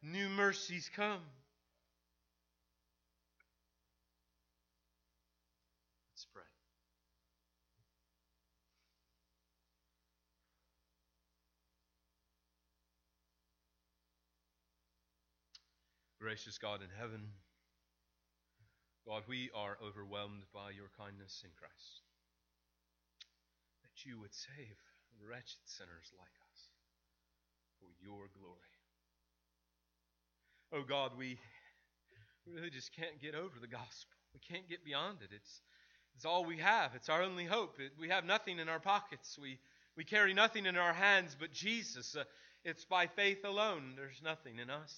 [0.03, 1.21] new mercies come.
[6.11, 6.43] Let's pray.
[16.21, 17.33] Gracious God in heaven,
[19.07, 22.05] God, we are overwhelmed by your kindness in Christ.
[23.81, 24.77] That you would save
[25.27, 26.59] wretched sinners like us
[27.79, 28.77] for your glory.
[30.71, 31.39] Oh God, we
[32.45, 34.13] really just can't get over the gospel.
[34.35, 35.33] We can't get beyond it.
[35.35, 35.61] It's,
[36.13, 36.91] it's all we have.
[36.93, 37.79] It's our only hope.
[37.79, 39.39] It, we have nothing in our pockets.
[39.41, 39.57] We,
[39.97, 42.15] we carry nothing in our hands but Jesus.
[42.15, 42.25] Uh,
[42.63, 43.93] it's by faith alone.
[43.97, 44.93] There's nothing in us.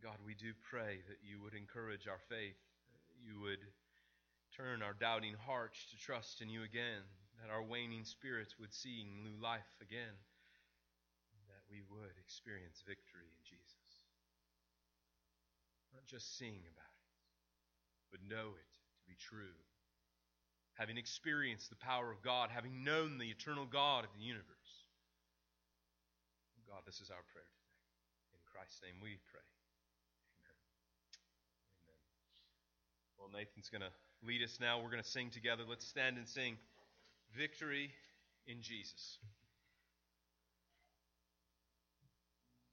[0.00, 2.56] God, we do pray that you would encourage our faith.
[3.20, 3.60] You would
[4.56, 7.04] turn our doubting hearts to trust in you again.
[7.44, 10.16] That our waning spirits would see new life again.
[11.52, 13.88] That we would experience victory in Jesus.
[15.92, 17.12] Not just seeing about it,
[18.08, 19.56] but know it to be true.
[20.80, 24.72] Having experienced the power of God, having known the eternal God of the universe.
[26.64, 27.84] God, this is our prayer today.
[28.32, 29.49] In Christ's name we pray.
[33.30, 33.90] Well, Nathan's going to
[34.26, 34.78] lead us now.
[34.78, 35.62] We're going to sing together.
[35.68, 36.56] Let's stand and sing
[37.36, 37.90] Victory
[38.46, 39.18] in Jesus.